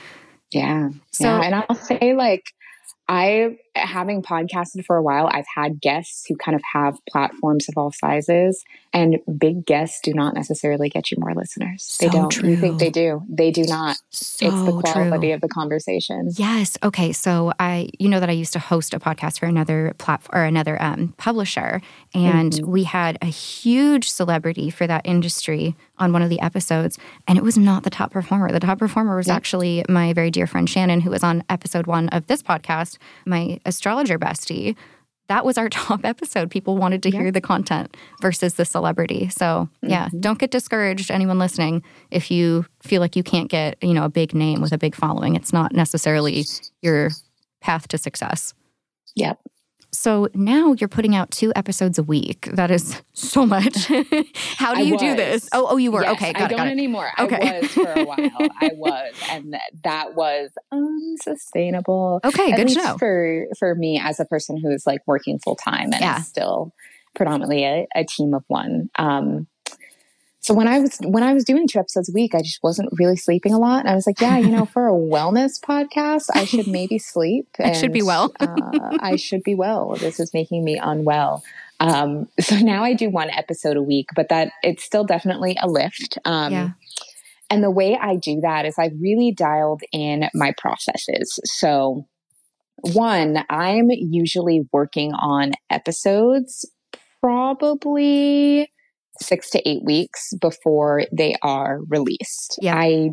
[0.52, 0.90] Yeah.
[1.10, 1.40] So, yeah.
[1.42, 2.44] and I'll say, like,
[3.08, 7.74] I, having podcasted for a while, I've had guests who kind of have platforms of
[7.76, 11.82] all sizes, and big guests do not necessarily get you more listeners.
[11.84, 12.30] So they don't.
[12.30, 12.50] True.
[12.50, 13.22] You think they do?
[13.28, 13.96] They do not.
[14.10, 15.34] So it's the quality true.
[15.34, 16.30] of the conversation.
[16.36, 16.78] Yes.
[16.82, 17.12] Okay.
[17.12, 20.44] So I, you know, that I used to host a podcast for another platform or
[20.44, 21.80] another um, publisher,
[22.14, 22.70] and mm-hmm.
[22.70, 27.44] we had a huge celebrity for that industry on one of the episodes, and it
[27.44, 28.50] was not the top performer.
[28.52, 32.08] The top performer was actually my very dear friend Shannon, who was on episode one
[32.10, 34.76] of this podcast, my astrologer bestie.
[35.28, 36.50] That was our top episode.
[36.50, 39.28] People wanted to hear the content versus the celebrity.
[39.30, 40.20] So, yeah, mm-hmm.
[40.20, 44.10] don't get discouraged, anyone listening, if you feel like you can't get, you know, a
[44.10, 45.34] big name with a big following.
[45.34, 46.44] It's not necessarily
[46.82, 47.10] your
[47.60, 48.52] path to success.
[49.16, 49.38] Yep.
[49.94, 52.48] So now you're putting out two episodes a week.
[52.52, 53.86] That is so much.
[54.56, 55.48] How do you do this?
[55.52, 56.32] Oh, oh, you were yes, okay.
[56.32, 57.10] Got I it, don't anymore.
[57.18, 57.36] Okay.
[57.36, 58.48] I was for a while.
[58.60, 62.20] I was, and that was unsustainable.
[62.24, 62.98] Okay, At good to know.
[62.98, 66.20] For for me as a person who is like working full time and yeah.
[66.20, 66.72] still
[67.14, 68.90] predominantly a, a team of one.
[68.98, 69.46] Um,
[70.44, 72.90] so when I was when I was doing two episodes a week, I just wasn't
[72.98, 73.80] really sleeping a lot.
[73.80, 77.48] And I was like, yeah, you know, for a wellness podcast, I should maybe sleep.
[77.58, 78.30] I should be well.
[78.38, 79.94] uh, I should be well.
[79.94, 81.42] This is making me unwell.
[81.80, 85.66] Um, so now I do one episode a week, but that it's still definitely a
[85.66, 86.18] lift.
[86.26, 86.70] Um, yeah.
[87.48, 91.40] And the way I do that is I've really dialed in my processes.
[91.44, 92.06] So
[92.92, 96.70] one, I'm usually working on episodes
[97.22, 98.68] probably
[99.20, 102.58] six to eight weeks before they are released.
[102.60, 102.76] Yeah.
[102.76, 103.10] I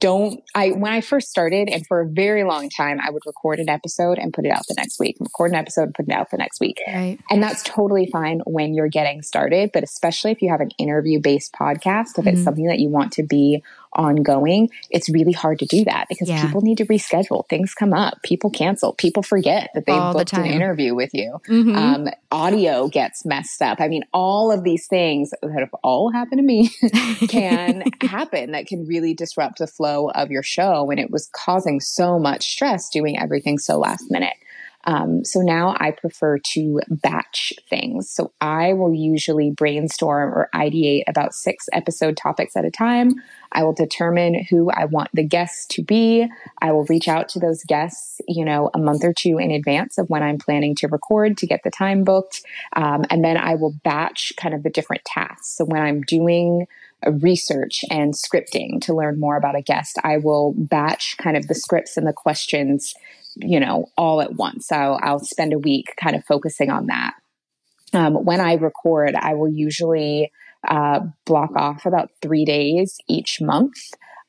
[0.00, 3.58] don't I when I first started and for a very long time I would record
[3.58, 5.16] an episode and put it out the next week.
[5.18, 6.78] Record an episode and put it out the next week.
[6.86, 7.18] Right.
[7.30, 11.20] And that's totally fine when you're getting started, but especially if you have an interview
[11.20, 12.28] based podcast, if mm-hmm.
[12.28, 13.62] it's something that you want to be
[13.94, 16.44] ongoing, it's really hard to do that because yeah.
[16.44, 17.48] people need to reschedule.
[17.48, 21.40] Things come up, people cancel, people forget that they booked the an interview with you.
[21.48, 21.76] Mm-hmm.
[21.76, 23.80] Um, audio gets messed up.
[23.80, 26.68] I mean, all of these things that have all happened to me
[27.28, 30.90] can happen that can really disrupt the flow of your show.
[30.90, 34.34] And it was causing so much stress doing everything so last minute.
[34.84, 38.10] Um, so now I prefer to batch things.
[38.10, 43.14] So I will usually brainstorm or ideate about six episode topics at a time.
[43.52, 46.26] I will determine who I want the guests to be.
[46.60, 49.96] I will reach out to those guests, you know, a month or two in advance
[49.96, 52.42] of when I'm planning to record to get the time booked.
[52.74, 55.56] Um, and then I will batch kind of the different tasks.
[55.56, 56.66] So when I'm doing
[57.12, 61.54] research and scripting to learn more about a guest, I will batch kind of the
[61.54, 62.94] scripts and the questions
[63.36, 64.68] you know, all at once.
[64.68, 67.14] So I'll spend a week kind of focusing on that.
[67.92, 70.32] Um, when I record, I will usually
[70.66, 73.76] uh, block off about three days each month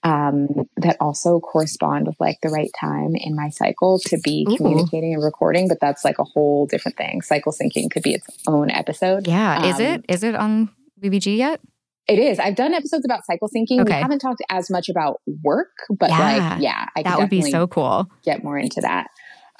[0.04, 4.58] um, that also correspond with like the right time in my cycle to be Ooh.
[4.58, 5.68] communicating and recording.
[5.68, 7.22] But that's like a whole different thing.
[7.22, 9.28] Cycle syncing could be its own episode.
[9.28, 9.58] Yeah.
[9.58, 10.06] Um, is it?
[10.08, 10.70] Is it on
[11.02, 11.60] BBG yet?
[12.08, 12.40] It is.
[12.40, 13.82] I've done episodes about cycle syncing.
[13.82, 13.96] Okay.
[13.96, 17.42] We haven't talked as much about work, but yeah, like, yeah, I that would be
[17.42, 18.10] so cool.
[18.24, 19.08] Get more into that.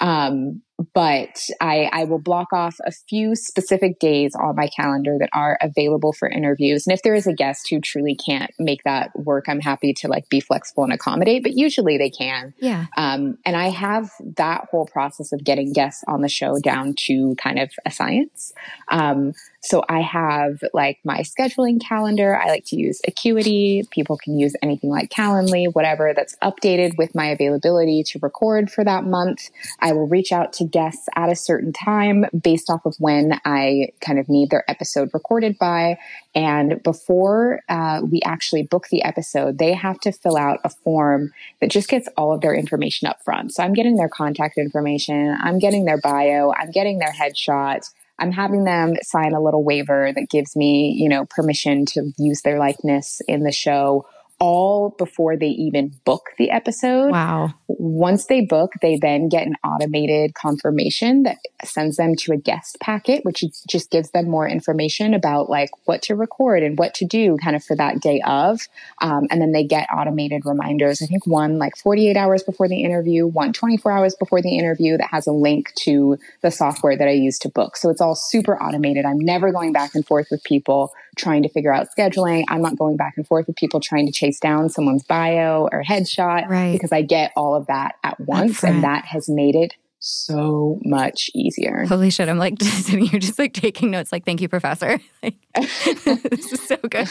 [0.00, 0.62] Um,
[0.92, 5.58] but I, I will block off a few specific days on my calendar that are
[5.62, 6.86] available for interviews.
[6.86, 10.08] And if there is a guest who truly can't make that work, I'm happy to
[10.08, 12.52] like be flexible and accommodate, but usually they can.
[12.58, 12.86] Yeah.
[12.96, 17.34] Um, and I have that whole process of getting guests on the show down to
[17.36, 18.52] kind of a science.
[18.88, 22.36] Um, so I have like my scheduling calendar.
[22.36, 23.82] I like to use Acuity.
[23.90, 28.84] People can use anything like Calendly, whatever that's updated with my availability to record for
[28.84, 29.50] that month.
[29.80, 33.88] I will reach out to guests at a certain time based off of when I
[34.00, 35.98] kind of need their episode recorded by.
[36.34, 41.32] And before uh, we actually book the episode, they have to fill out a form
[41.60, 43.54] that just gets all of their information up front.
[43.54, 47.88] So I'm getting their contact information, I'm getting their bio, I'm getting their headshot.
[48.18, 52.40] I'm having them sign a little waiver that gives me, you know, permission to use
[52.40, 54.06] their likeness in the show
[54.38, 57.10] all before they even book the episode.
[57.10, 57.54] Wow.
[57.68, 62.78] Once they book, they then get an automated confirmation that sends them to a guest
[62.80, 67.04] packet, which just gives them more information about like what to record and what to
[67.04, 68.60] do kind of for that day of.
[69.00, 71.02] Um, and then they get automated reminders.
[71.02, 74.96] I think one like 48 hours before the interview, one 24 hours before the interview
[74.96, 77.76] that has a link to the software that I use to book.
[77.76, 79.04] So it's all super automated.
[79.04, 82.44] I'm never going back and forth with people trying to figure out scheduling.
[82.48, 85.82] I'm not going back and forth with people trying to chase down someone's bio or
[85.82, 86.72] headshot right.
[86.72, 88.62] because I get all of that at once.
[88.62, 91.84] And that has made it so much easier.
[91.86, 92.28] Holy shit.
[92.28, 94.98] I'm like sitting here, just like taking notes, like, thank you, professor.
[95.22, 97.08] Like, this is so good.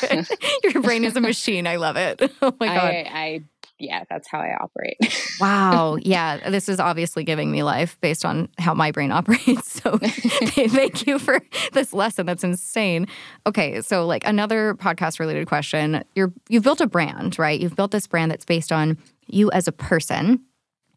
[0.63, 1.67] Your brain is a machine.
[1.67, 2.21] I love it.
[2.41, 2.77] Oh my God.
[2.77, 3.43] I, I
[3.77, 4.97] yeah, that's how I operate.
[5.41, 5.97] wow.
[5.99, 6.49] Yeah.
[6.49, 9.81] This is obviously giving me life based on how my brain operates.
[9.81, 11.41] So thank you for
[11.73, 12.25] this lesson.
[12.25, 13.07] That's insane.
[13.45, 13.81] Okay.
[13.81, 16.05] So like another podcast related question.
[16.13, 17.59] You're you've built a brand, right?
[17.59, 20.39] You've built this brand that's based on you as a person,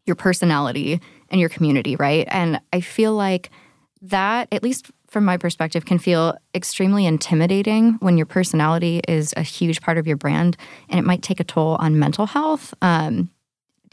[0.05, 2.27] your personality, and your community, right?
[2.29, 3.49] And I feel like
[4.01, 9.41] that, at least from my perspective, can feel extremely intimidating when your personality is a
[9.41, 10.55] huge part of your brand
[10.89, 12.73] and it might take a toll on mental health.
[12.81, 13.29] Um,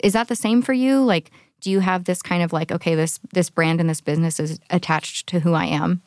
[0.02, 1.02] is that the same for you?
[1.02, 4.38] Like, do you have this kind of like, okay, this this brand and this business
[4.38, 6.02] is attached to who I am?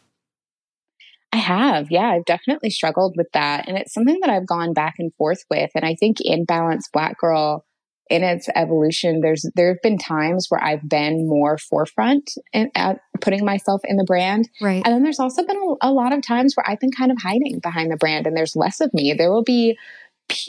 [1.32, 1.92] I have.
[1.92, 3.68] Yeah, I've definitely struggled with that.
[3.68, 5.70] And it's something that I've gone back and forth with.
[5.76, 7.65] And I think in Balanced Black Girl,
[8.10, 13.02] in its evolution, there's there have been times where I've been more forefront and at
[13.22, 14.82] putting myself in the brand, right?
[14.84, 17.17] And then there's also been a, a lot of times where I've been kind of
[17.22, 19.13] hiding behind the brand, and there's less of me.
[19.13, 19.78] There will be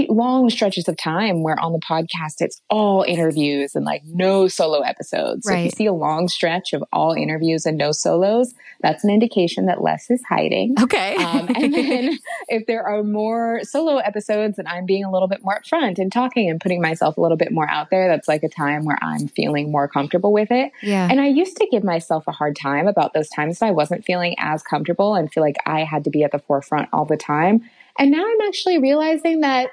[0.09, 4.81] long stretches of time where on the podcast it's all interviews and like no solo
[4.81, 5.47] episodes.
[5.47, 5.61] So right.
[5.61, 9.66] if you see a long stretch of all interviews and no solos, that's an indication
[9.66, 10.75] that Les is hiding.
[10.81, 11.16] Okay.
[11.16, 15.43] um, and then if there are more solo episodes and I'm being a little bit
[15.43, 18.43] more upfront and talking and putting myself a little bit more out there, that's like
[18.43, 20.73] a time where I'm feeling more comfortable with it.
[20.83, 21.09] Yeah.
[21.11, 24.05] And I used to give myself a hard time about those times that I wasn't
[24.05, 27.16] feeling as comfortable and feel like I had to be at the forefront all the
[27.16, 27.62] time.
[27.98, 29.70] And now I'm actually realizing that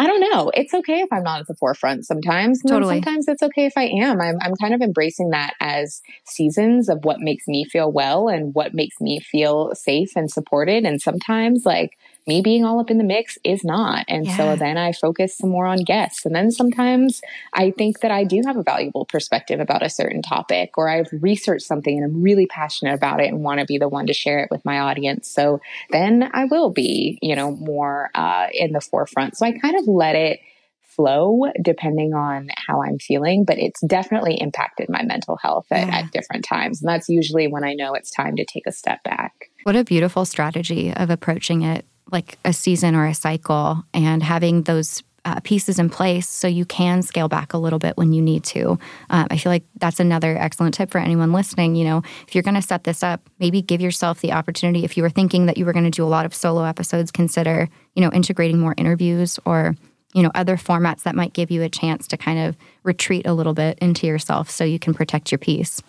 [0.00, 0.50] I don't know.
[0.54, 2.62] It's okay if I'm not at the forefront sometimes.
[2.66, 2.94] Totally.
[2.94, 4.18] Sometimes it's okay if I am.
[4.18, 8.54] I'm, I'm kind of embracing that as seasons of what makes me feel well and
[8.54, 10.86] what makes me feel safe and supported.
[10.86, 11.90] And sometimes, like,
[12.30, 14.04] me being all up in the mix is not.
[14.08, 14.36] And Yeah.
[14.36, 16.24] so then I focus some more on guests.
[16.24, 17.20] And then sometimes
[17.54, 21.08] I think that I do have a valuable perspective about a certain topic, or I've
[21.12, 24.12] researched something and I'm really passionate about it and want to be the one to
[24.14, 25.28] share it with my audience.
[25.28, 29.36] So then I will be, you know, more uh, in the forefront.
[29.36, 30.38] So I kind of let it
[30.82, 35.98] flow depending on how I'm feeling, but it's definitely impacted my mental health at, Yeah.
[35.98, 36.82] at different times.
[36.82, 39.32] And that's usually when I know it's time to take a step back.
[39.64, 44.62] What a beautiful strategy of approaching it like a season or a cycle and having
[44.62, 48.22] those uh, pieces in place so you can scale back a little bit when you
[48.22, 48.78] need to.
[49.10, 51.74] Um, I feel like that's another excellent tip for anyone listening.
[51.74, 54.84] You know, if you're going to set this up, maybe give yourself the opportunity.
[54.84, 57.10] If you were thinking that you were going to do a lot of solo episodes,
[57.10, 59.76] consider, you know, integrating more interviews or,
[60.14, 63.34] you know, other formats that might give you a chance to kind of retreat a
[63.34, 65.82] little bit into yourself so you can protect your peace.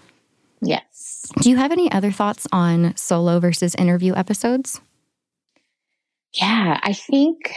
[0.61, 1.31] Yes.
[1.41, 4.81] Do you have any other thoughts on solo versus interview episodes?
[6.33, 7.53] Yeah, I think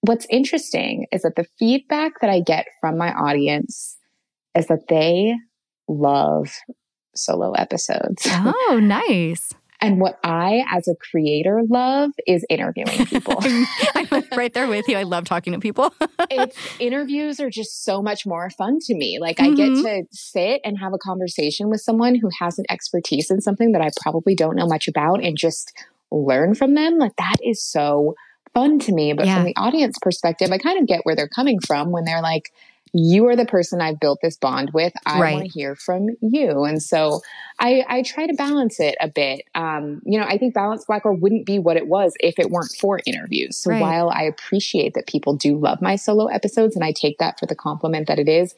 [0.00, 3.96] what's interesting is that the feedback that I get from my audience
[4.56, 5.34] is that they
[5.88, 6.52] love
[7.14, 8.26] solo episodes.
[8.66, 9.52] Oh, nice.
[9.80, 13.36] And what I, as a creator, love is interviewing people.
[13.94, 14.96] I'm right there with you.
[14.96, 15.92] I love talking to people.
[16.30, 19.18] it's interviews are just so much more fun to me.
[19.20, 19.82] Like I get mm-hmm.
[19.82, 23.82] to sit and have a conversation with someone who has an expertise in something that
[23.82, 25.72] I probably don't know much about and just
[26.10, 26.98] learn from them.
[26.98, 28.14] Like that is so
[28.52, 29.12] fun to me.
[29.12, 29.34] But Yeah.
[29.36, 32.52] from the audience perspective, I kind of get where they're coming from when they're like,
[32.96, 34.92] you are the person I've built this bond with.
[35.04, 35.32] I Right.
[35.32, 36.62] want to hear from you.
[36.62, 37.22] And so
[37.58, 39.42] I, I try to balance it a bit.
[39.56, 42.50] Um, you know, I think Balanced Black Girl wouldn't be what it was if it
[42.50, 43.56] weren't for interviews.
[43.56, 43.80] So Right.
[43.80, 47.46] while I appreciate that people do love my solo episodes and I take that for
[47.46, 48.54] the compliment that it is,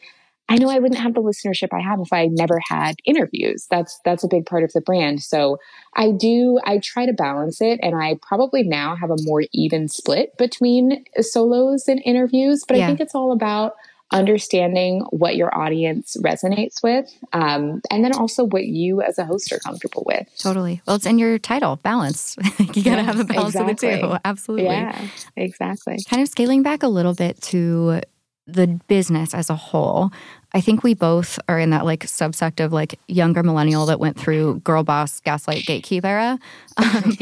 [0.48, 3.66] I know I wouldn't have the listenership I have if I never had interviews.
[3.68, 5.22] That's that's a big part of the brand.
[5.22, 5.58] So
[5.94, 9.88] I do I try to balance it and I probably now have a more even
[9.88, 12.84] split between solos and interviews, but Yeah.
[12.84, 13.74] I think it's all about
[14.12, 19.52] understanding what your audience resonates with um, and then also what you as a host
[19.52, 20.28] are comfortable with.
[20.38, 20.80] Totally.
[20.86, 22.36] Well, it's in your title, balance.
[22.58, 24.16] you got to Yes, have a balance of the two.
[24.24, 24.66] Absolutely.
[24.66, 25.98] Yeah, exactly.
[26.08, 28.00] Kind of scaling back a little bit to
[28.46, 30.10] the business as a whole.
[30.52, 34.18] I think we both are in that like subsect of like younger millennial that went
[34.18, 36.38] through girl boss, gaslight, gatekeep era.
[36.78, 37.16] Um,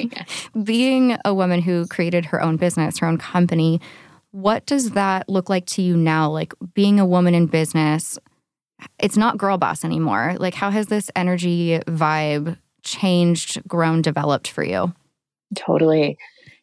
[0.64, 3.80] being a woman who created her own business, her own company,
[4.32, 6.28] what does that look like to you now?
[6.28, 8.18] Like being a woman in business,
[8.98, 10.34] it's not girl boss anymore.
[10.38, 14.92] Like, how has this energy vibe changed, grown, developed for you?
[15.54, 16.18] Totally.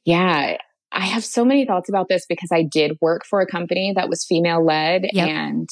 [0.05, 0.57] Yeah.
[0.91, 4.09] I have so many thoughts about this because I did work for a company that
[4.09, 5.27] was female led Yep.
[5.27, 5.69] and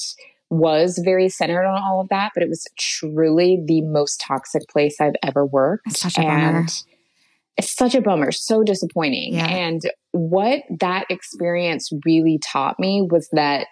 [0.49, 4.99] was very centered on all of that, but it was truly the most toxic place
[4.99, 5.87] I've ever worked.
[5.87, 6.59] It's such a bummer.
[6.59, 6.83] and
[7.57, 9.33] it's such a bummer, so disappointing.
[9.35, 9.45] Yeah.
[9.47, 13.67] And what that experience really taught me was that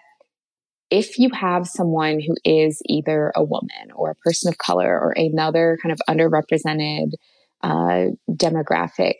[0.90, 5.12] if you have someone who is either a woman or a person of color or
[5.16, 7.12] another kind of underrepresented
[7.62, 9.14] uh, demographic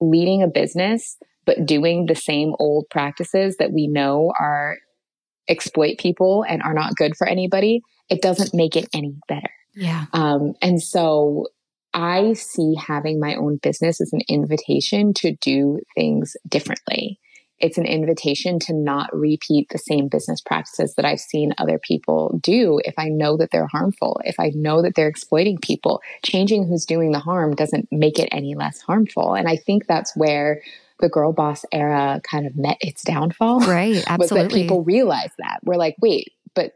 [0.00, 4.78] leading a business, but doing the same old practices that we know are
[5.48, 9.50] exploit people and are not good for anybody, it doesn't make it any better.
[9.74, 10.06] Yeah.
[10.12, 11.48] Um, and so
[11.92, 17.20] I see having my own business as an invitation to do things differently.
[17.60, 22.38] It's an invitation to not repeat the same business practices that I've seen other people
[22.42, 26.02] do if I know that they're harmful, if I know that they're exploiting people.
[26.24, 29.34] Changing who's doing the harm doesn't make it any less harmful.
[29.34, 30.62] And I think that's where
[31.00, 34.04] the girl boss era kind of met its downfall Right.
[34.18, 35.58] was that people realize that.
[35.64, 36.72] We're like, wait, but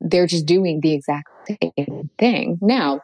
[0.00, 2.58] they're just doing the exact same thing.
[2.60, 3.00] Now,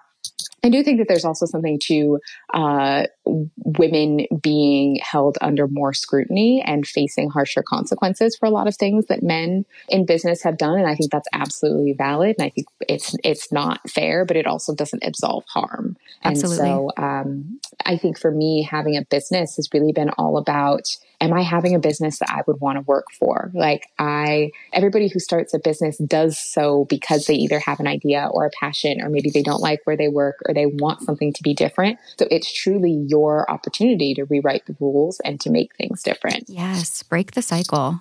[0.63, 2.19] I do think that there's also something to
[2.53, 8.77] uh, women being held under more scrutiny and facing harsher consequences for a lot of
[8.77, 12.37] things that men in business have done, and I think that's absolutely valid.
[12.39, 15.97] And I think it's it's not fair, but it also doesn't absolve harm.
[16.25, 16.69] Absolutely.
[16.69, 20.89] And so, um, I think for me, having a business has really been all about
[21.21, 23.51] am I having a business that I would want to work for?
[23.55, 28.29] Like I, everybody who starts a business does so because they either have an idea
[28.31, 31.33] or a passion, or maybe they don't like where they work or they want something
[31.33, 31.99] to be different.
[32.19, 36.45] So it's truly your opportunity to rewrite the rules and to make things different.
[36.49, 37.03] yes.
[37.03, 38.01] Break the cycle.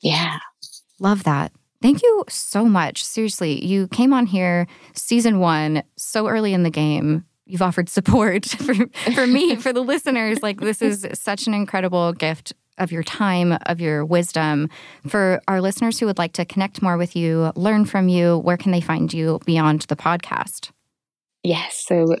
[0.00, 0.38] Yeah.
[1.00, 1.52] Love that.
[1.80, 3.04] Thank you so much.
[3.04, 7.24] Seriously, you came on here season one so early in the game.
[7.46, 8.74] You've offered support for,
[9.14, 10.42] for me, for the listeners.
[10.42, 14.68] Like, this is such an incredible gift of your time, of your wisdom.
[15.06, 18.56] For our listeners who would like to connect more with you, learn from you, where
[18.56, 20.70] can they find you beyond the podcast?
[21.42, 21.84] Yes.
[21.86, 22.16] So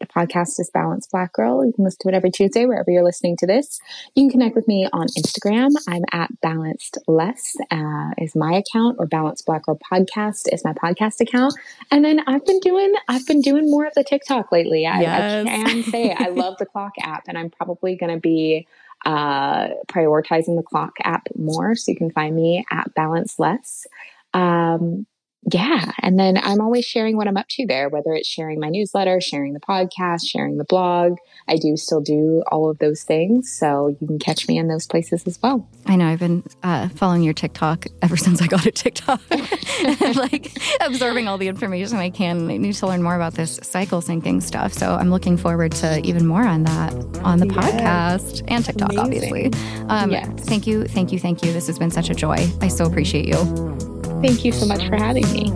[0.00, 1.64] the podcast is Balanced Black Girl.
[1.64, 3.80] You can listen to it every Tuesday wherever you're listening to this.
[4.14, 5.70] You can connect with me on Instagram.
[5.88, 10.72] I'm at Balanced Les uh, is my account, or Balanced Black Girl Podcast is my
[10.72, 11.54] podcast account.
[11.90, 14.86] And then I've been doing I've been doing more of the TikTok lately.
[14.86, 15.46] I, Yes.
[15.46, 18.66] I can say I love the Clock app, and I'm probably going to be
[19.04, 21.74] uh, prioritizing the Clock app more.
[21.74, 23.86] So you can find me at Balanced Les.
[24.34, 25.06] Um,
[25.52, 25.92] yeah.
[26.02, 29.20] And then I'm always sharing what I'm up to there, whether it's sharing my newsletter,
[29.20, 31.16] sharing the podcast, sharing the blog.
[31.48, 33.50] I do still do all of those things.
[33.56, 35.66] So you can catch me in those places as well.
[35.86, 39.20] I know I've been uh, following your TikTok ever since I got a TikTok,
[40.16, 42.50] like absorbing all the information I can.
[42.50, 44.72] I need to learn more about this cycle syncing stuff.
[44.72, 47.56] So I'm looking forward to even more on that on the Yes.
[47.56, 49.04] podcast and TikTok, Amazing.
[49.52, 49.84] obviously.
[49.88, 50.28] Um, Yes.
[50.44, 51.52] Thank you, thank you, thank you.
[51.52, 52.46] This has been such a joy.
[52.60, 53.87] I so appreciate you.
[54.20, 55.52] Thank you so much for having me.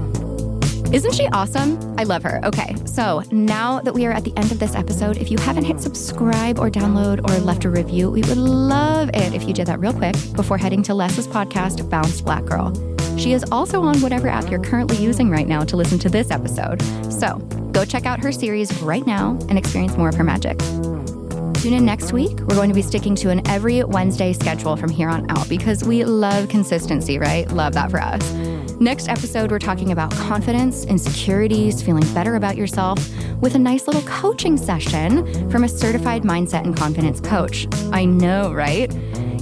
[0.95, 1.79] Isn't she awesome?
[1.99, 2.39] I love her.
[2.45, 5.65] Okay, so now that we are at the end of this episode, if you haven't
[5.65, 9.67] hit subscribe or download or left a review, we would love it if you did
[9.69, 12.73] that real quick before heading to Les's podcast, Balanced Black Girl.
[13.17, 16.31] She is also on whatever app you're currently using right now to listen to this
[16.31, 16.83] episode.
[17.11, 17.37] So
[17.73, 20.61] go check out her series right now and experience more of her magic.
[21.63, 22.41] Tune in next week.
[22.41, 25.85] We're going to be sticking to an every Wednesday schedule from here on out because
[25.85, 27.49] we love consistency, right?
[27.53, 28.33] Love that for us.
[28.81, 32.99] Next episode, we're talking about confidence, insecurities, feeling better about yourself
[33.41, 37.69] with a nice little coaching session from a certified mindset and confidence coach.
[37.93, 38.93] I know, right?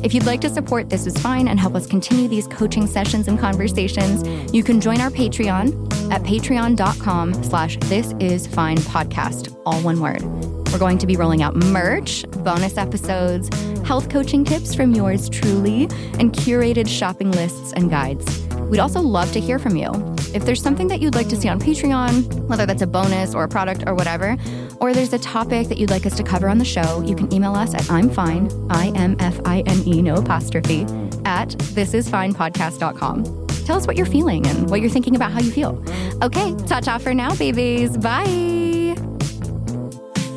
[0.05, 3.29] If you'd like to support This Is Fine and help us continue these coaching sessions
[3.29, 9.81] and conversations, you can join our Patreon at patreon.com slash this is fine podcast, all
[9.81, 10.60] one word.
[10.73, 13.49] We're going to be rolling out merch, bonus episodes,
[13.81, 15.85] health coaching tips from yours truly,
[16.19, 18.47] and curated shopping lists and guides.
[18.71, 19.91] We'd also love to hear from you.
[20.33, 23.43] If there's something that you'd like to see on Patreon, whether that's a bonus or
[23.43, 24.37] a product or whatever,
[24.81, 27.33] or there's a topic that you'd like us to cover on the show, you can
[27.35, 30.83] email us at I'm fine, I M F I N E, no apostrophe,
[31.25, 33.47] at thisisfinepodcast.com.
[33.67, 35.85] Tell us what you're feeling and what you're thinking about how you feel.
[36.23, 37.97] Okay, ta ta for now, babies.
[37.97, 38.70] Bye.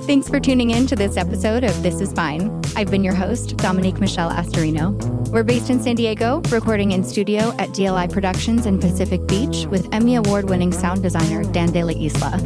[0.06, 2.62] Thanks for tuning in to this episode of This Is Fine.
[2.76, 4.92] I've been your host, Dominique Michelle Astorino.
[5.30, 9.88] We're based in San Diego, recording in studio at DLI Productions in Pacific Beach with
[9.94, 12.38] Emmy Award winning sound designer Dan De La Isla.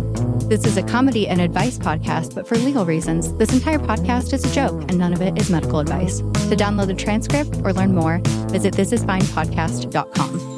[0.48, 4.46] This is a comedy and advice podcast, but for legal reasons, this entire podcast is
[4.46, 6.20] a joke and none of it is medical advice.
[6.20, 10.57] To download the transcript or learn more, visit thisisfinepodcast.com.